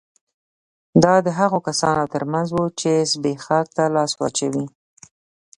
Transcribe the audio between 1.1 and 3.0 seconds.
د هغو کسانو ترمنځ وو چې